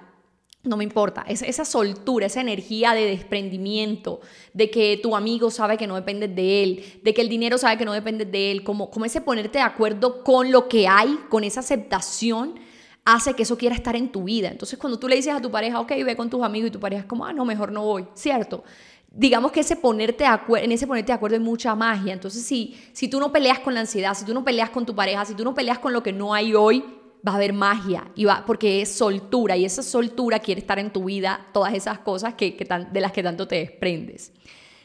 [0.62, 4.20] No me importa, es, esa soltura, esa energía de desprendimiento,
[4.52, 7.78] de que tu amigo sabe que no depende de él, de que el dinero sabe
[7.78, 11.18] que no depende de él, como, como ese ponerte de acuerdo con lo que hay,
[11.30, 12.60] con esa aceptación,
[13.06, 14.48] hace que eso quiera estar en tu vida.
[14.48, 16.80] Entonces, cuando tú le dices a tu pareja, ok, ve con tus amigos y tu
[16.80, 18.62] pareja es como, ah, no, mejor no voy, ¿cierto?
[19.10, 22.12] Digamos que ese ponerte en ese ponerte de acuerdo hay mucha magia.
[22.12, 24.94] Entonces, si, si tú no peleas con la ansiedad, si tú no peleas con tu
[24.94, 26.84] pareja, si tú no peleas con lo que no hay hoy,
[27.26, 30.92] va a haber magia, y va, porque es soltura, y esa soltura quiere estar en
[30.92, 32.52] tu vida, todas esas cosas que,
[32.92, 34.32] de las que tanto te desprendes.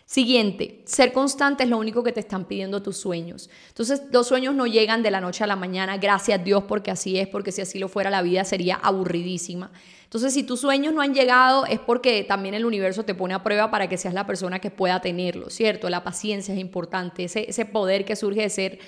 [0.08, 3.50] Siguiente, ser constante es lo único que te están pidiendo tus sueños.
[3.70, 6.92] Entonces, los sueños no llegan de la noche a la mañana, gracias a Dios, porque
[6.92, 9.72] así es, porque si así lo fuera la vida sería aburridísima.
[10.04, 13.42] Entonces, si tus sueños no han llegado, es porque también el universo te pone a
[13.42, 15.90] prueba para que seas la persona que pueda tenerlo, ¿cierto?
[15.90, 18.80] La paciencia es importante, ese, ese poder que surge de ser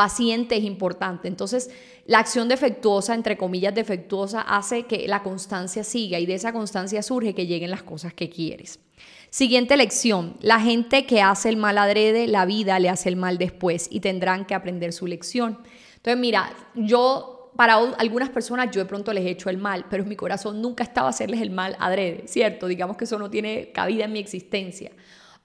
[0.00, 1.28] paciente es importante.
[1.28, 1.70] Entonces,
[2.06, 7.02] la acción defectuosa, entre comillas defectuosa, hace que la constancia siga y de esa constancia
[7.02, 8.80] surge que lleguen las cosas que quieres.
[9.28, 10.38] Siguiente lección.
[10.40, 14.00] La gente que hace el mal adrede, la vida le hace el mal después y
[14.00, 15.58] tendrán que aprender su lección.
[15.96, 20.02] Entonces, mira, yo para algunas personas yo de pronto les he hecho el mal, pero
[20.02, 22.68] en mi corazón nunca estaba hacerles el mal adrede, ¿cierto?
[22.68, 24.92] Digamos que eso no tiene cabida en mi existencia.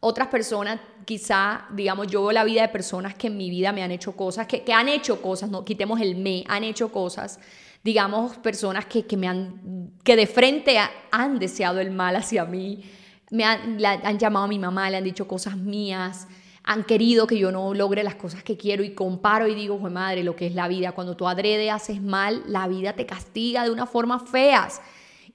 [0.07, 3.81] Otras personas, quizá, digamos, yo veo la vida de personas que en mi vida me
[3.81, 7.39] han hecho cosas, que, que han hecho cosas, no quitemos el me, han hecho cosas,
[7.83, 10.77] digamos, personas que, que me han, que de frente
[11.09, 12.83] han deseado el mal hacia mí,
[13.31, 16.27] me han, han llamado a mi mamá, le han dicho cosas mías,
[16.61, 20.23] han querido que yo no logre las cosas que quiero y comparo y digo, madre,
[20.23, 20.91] lo que es la vida.
[20.91, 24.81] Cuando tú adrede haces mal, la vida te castiga de una forma feas.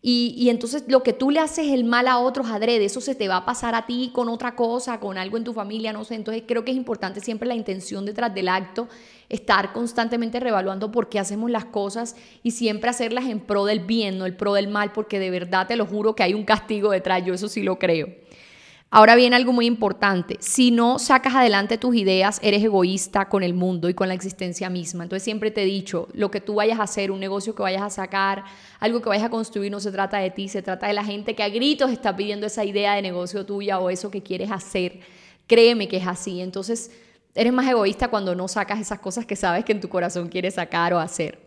[0.03, 3.29] Y, entonces lo que tú le haces el mal a otros adrede, eso se te
[3.29, 6.15] va a pasar a ti con otra cosa, con algo en tu familia, no sé.
[6.15, 8.89] Entonces creo que es importante siempre la intención detrás del acto,
[9.29, 14.17] estar constantemente revaluando por qué hacemos las cosas y siempre hacerlas en pro del bien,
[14.17, 16.93] no el pro del mal, porque de verdad te lo juro que hay un castigo
[16.93, 18.09] detrás, yo eso sí lo creo.
[18.93, 20.37] Ahora viene algo muy importante.
[20.41, 24.69] Si no sacas adelante tus ideas, eres egoísta con el mundo y con la existencia
[24.69, 25.05] misma.
[25.05, 27.83] Entonces siempre te he dicho, lo que tú vayas a hacer, un negocio que vayas
[27.83, 28.43] a sacar,
[28.81, 31.37] algo que vayas a construir, no se trata de ti, se trata de la gente
[31.37, 34.99] que a gritos está pidiendo esa idea de negocio tuya o eso que quieres hacer.
[35.47, 36.41] Créeme que es así.
[36.41, 36.91] Entonces
[37.37, 40.55] eres más egoísta cuando no sacas esas cosas que sabes que en tu corazón quieres
[40.55, 41.39] sacar o hacer.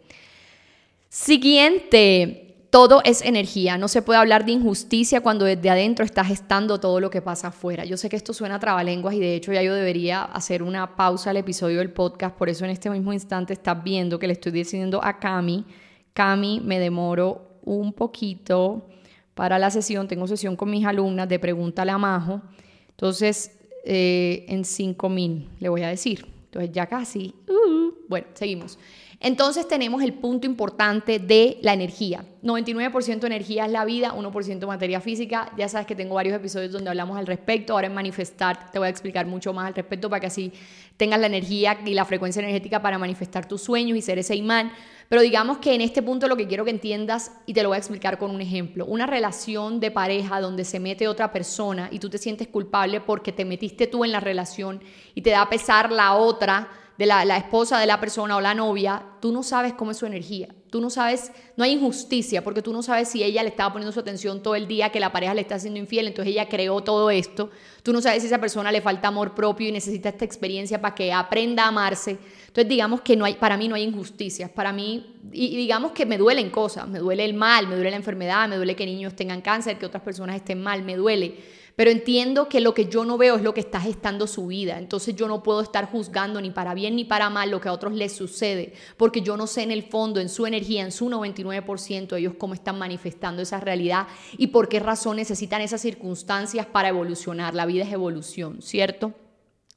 [1.10, 2.43] Siguiente,
[2.74, 3.78] todo es energía.
[3.78, 7.50] No se puede hablar de injusticia cuando desde adentro estás gestando todo lo que pasa
[7.50, 7.86] afuera.
[7.86, 10.96] Yo sé que esto suena a trabalenguas y de hecho ya yo debería hacer una
[10.96, 12.36] pausa al episodio del podcast.
[12.36, 15.66] Por eso en este mismo instante estás viendo que le estoy diciendo a Cami.
[16.14, 18.88] Cami, me demoro un poquito
[19.36, 20.08] para la sesión.
[20.08, 22.42] Tengo sesión con mis alumnas de Pregúntale a Majo.
[22.90, 23.52] Entonces,
[23.86, 26.26] eh, en cinco mil le voy a decir.
[26.46, 27.36] Entonces ya casi.
[27.48, 28.80] Uh, bueno, seguimos.
[29.24, 32.26] Entonces tenemos el punto importante de la energía.
[32.44, 35.50] 99% energía es la vida, 1% materia física.
[35.58, 37.72] Ya sabes que tengo varios episodios donde hablamos al respecto.
[37.72, 40.52] Ahora en manifestar te voy a explicar mucho más al respecto para que así
[40.98, 44.74] tengas la energía y la frecuencia energética para manifestar tus sueños y ser ese imán.
[45.08, 47.78] Pero digamos que en este punto lo que quiero que entiendas, y te lo voy
[47.78, 52.00] a explicar con un ejemplo, una relación de pareja donde se mete otra persona y
[52.00, 54.82] tú te sientes culpable porque te metiste tú en la relación
[55.16, 59.04] y te da pesar la otra de la, esposa de la persona o la novia,
[59.20, 60.50] tú no sabes cómo es su energía.
[60.70, 63.92] Tú no sabes, no hay injusticia, porque tú no sabes si ella le estaba poniendo
[63.92, 66.82] su atención todo el día, que la pareja le está haciendo infiel, entonces ella creó
[66.82, 67.52] todo esto.
[67.84, 70.96] Tú no sabes si esa persona le falta amor propio y necesita esta experiencia para
[70.96, 72.18] que aprenda a amarse.
[72.48, 76.08] Entonces digamos que no hay, para mí no hay injusticias, para mí, y digamos que
[76.08, 79.16] me duelen cosas, me duele el mal, me duele la enfermedad, me duele que niños
[79.16, 83.04] tengan cáncer, que otras personas estén mal, me duele pero entiendo que lo que yo
[83.04, 84.78] no veo es lo que está gestando su vida.
[84.78, 87.74] Entonces yo no puedo estar juzgando ni para bien ni para mal lo que a
[87.74, 91.10] otros les sucede, porque yo no sé en el fondo, en su energía, en su
[91.10, 94.08] 99%, ellos cómo están manifestando esa realidad
[94.38, 97.56] y por qué razón necesitan esas circunstancias para evolucionar.
[97.56, 99.14] La vida es evolución, ¿cierto?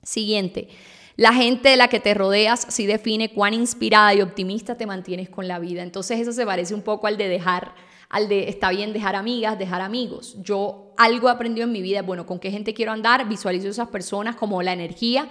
[0.02, 0.68] Siguiente.
[1.16, 5.30] La gente de la que te rodeas sí define cuán inspirada y optimista te mantienes
[5.30, 5.82] con la vida.
[5.82, 7.74] Entonces eso se parece un poco al de dejar
[8.08, 10.36] al de está bien dejar amigas, dejar amigos.
[10.42, 14.36] Yo algo he en mi vida, bueno, con qué gente quiero andar, visualizo esas personas
[14.36, 15.28] como la energía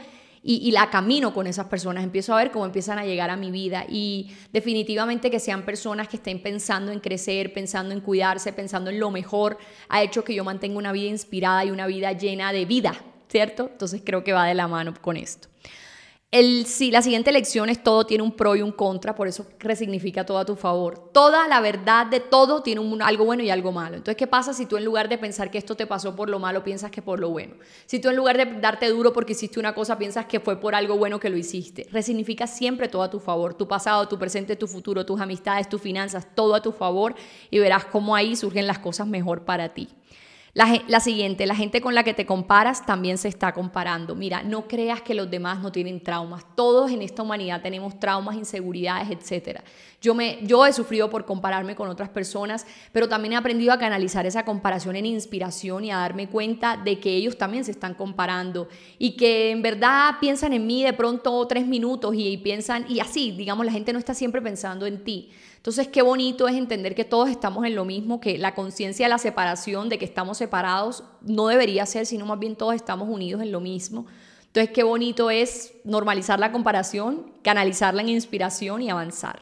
[0.48, 3.50] y, la camino con esas personas, empiezo a ver cómo empiezan a llegar a mi
[3.50, 8.92] vida y definitivamente que sean personas que estén pensando en crecer, pensando en cuidarse, pensando
[8.92, 9.58] en lo mejor,
[9.90, 12.94] ha hecho que yo mantenga una vida inspirada y una vida llena de vida,
[13.28, 13.70] ¿cierto?
[13.72, 15.48] Entonces creo que va de la mano con esto.
[16.36, 19.46] El, si la siguiente lección es todo tiene un pro y un contra, por eso
[19.58, 21.00] resignifica todo a tu favor.
[21.14, 23.96] Toda la verdad de todo tiene algo bueno y algo malo.
[23.96, 26.38] Entonces, ¿qué pasa si tú en lugar de pensar que esto te pasó por lo
[26.38, 27.56] malo, piensas que por lo bueno?
[27.86, 30.76] Si tú en lugar de darte duro porque hiciste una cosa, piensas que fue por
[30.76, 31.88] algo bueno que lo hiciste.
[31.90, 33.54] Resignifica siempre todo a tu favor.
[33.54, 37.16] Tu pasado, tu presente, tu futuro, tus amistades, tus finanzas, todo a tu favor
[37.50, 39.88] y verás cómo ahí surgen las cosas mejor para ti.
[40.56, 44.16] La, siguiente, la gente con la que te comparas también se está comparando.
[44.16, 46.46] Mira, no creas que los demás no tienen traumas.
[46.56, 49.60] Todos en esta humanidad tenemos traumas, inseguridades, etc.
[50.02, 53.78] Yo, me, yo he sufrido por compararme con otras personas, pero también he aprendido a
[53.78, 57.94] canalizar esa comparación en inspiración y a darme cuenta de que ellos también se están
[57.94, 62.86] comparando y que en verdad piensan en mí de pronto tres minutos y, y piensan,
[62.88, 65.32] y así, digamos, la gente no está siempre pensando en ti.
[65.66, 69.10] Entonces, qué bonito es entender que todos estamos en lo mismo, que la conciencia de
[69.10, 73.42] la separación, de que estamos separados, no debería ser, sino más bien todos estamos unidos
[73.42, 74.06] en lo mismo.
[74.46, 79.40] Entonces, qué bonito es normalizar la comparación, canalizarla en inspiración y avanzar.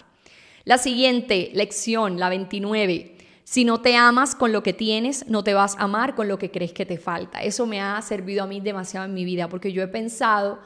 [0.63, 3.17] La siguiente lección, la 29.
[3.43, 6.39] Si no te amas con lo que tienes, no te vas a amar con lo
[6.39, 7.43] que crees que te falta.
[7.43, 10.59] Eso me ha servido a mí demasiado en mi vida porque yo he pensado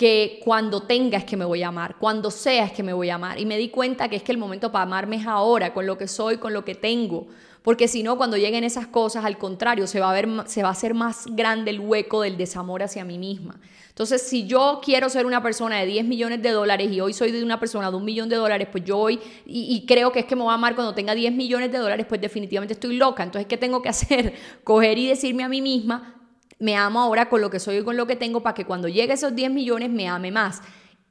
[0.00, 3.10] que cuando tenga es que me voy a amar, cuando sea es que me voy
[3.10, 3.38] a amar.
[3.38, 5.98] Y me di cuenta que es que el momento para amarme es ahora, con lo
[5.98, 7.26] que soy, con lo que tengo.
[7.60, 10.70] Porque si no, cuando lleguen esas cosas, al contrario, se va, a ver, se va
[10.70, 13.60] a hacer más grande el hueco del desamor hacia mí misma.
[13.90, 17.30] Entonces, si yo quiero ser una persona de 10 millones de dólares y hoy soy
[17.30, 20.20] de una persona de un millón de dólares, pues yo hoy, y, y, creo que
[20.20, 22.96] es que me voy a amar cuando tenga 10 millones de dólares, pues definitivamente estoy
[22.96, 23.22] loca.
[23.22, 24.32] Entonces, ¿qué tengo que hacer?
[24.64, 26.19] Coger y decirme a mí misma,
[26.60, 28.86] me amo ahora con lo que soy y con lo que tengo para que cuando
[28.86, 30.62] llegue esos 10 millones me ame más.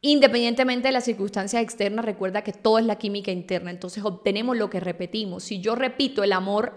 [0.02, 4.70] Independientemente de las circunstancias externas, recuerda que todo es la química interna, entonces obtenemos lo
[4.70, 5.44] que repetimos.
[5.44, 6.74] Si yo repito el amor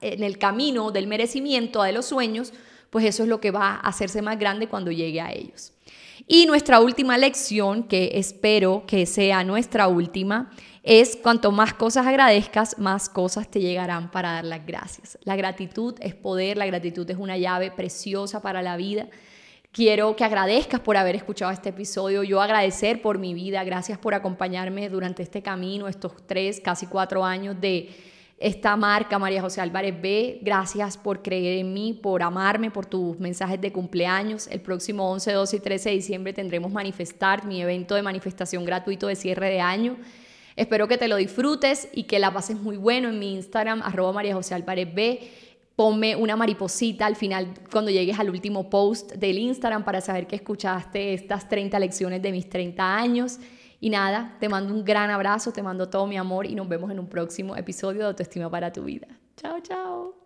[0.00, 2.52] en el camino del merecimiento, de los sueños,
[2.90, 5.72] pues eso es lo que va a hacerse más grande cuando llegue a ellos.
[6.26, 10.50] Y nuestra última lección, que espero que sea nuestra última,
[10.88, 15.18] es cuanto más cosas agradezcas, más cosas te llegarán para dar las gracias.
[15.22, 19.06] La gratitud es poder, la gratitud es una llave preciosa para la vida.
[19.70, 24.14] Quiero que agradezcas por haber escuchado este episodio, yo agradecer por mi vida, gracias por
[24.14, 27.90] acompañarme durante este camino, estos tres, casi cuatro años de
[28.38, 30.38] esta marca, María José Álvarez B.
[30.40, 34.46] Gracias por creer en mí, por amarme, por tus mensajes de cumpleaños.
[34.46, 39.06] El próximo 11, 12 y 13 de diciembre tendremos Manifestar, mi evento de manifestación gratuito
[39.06, 39.98] de cierre de año.
[40.58, 44.12] Espero que te lo disfrutes y que la pases muy bueno en mi Instagram, arroba
[44.12, 45.20] María José Álvarez B.
[45.76, 50.34] Ponme una mariposita al final cuando llegues al último post del Instagram para saber que
[50.34, 53.38] escuchaste estas 30 lecciones de mis 30 años.
[53.80, 56.90] Y nada, te mando un gran abrazo, te mando todo mi amor y nos vemos
[56.90, 59.06] en un próximo episodio de Autoestima para tu vida.
[59.36, 60.17] Chao, chao.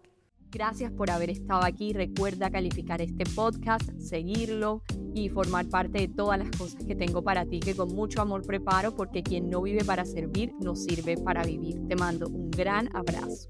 [0.52, 1.94] Gracias por haber estado aquí.
[1.94, 4.82] Recuerda calificar este podcast, seguirlo
[5.14, 8.42] y formar parte de todas las cosas que tengo para ti, que con mucho amor
[8.42, 11.80] preparo, porque quien no vive para servir, no sirve para vivir.
[11.88, 13.48] Te mando un gran abrazo.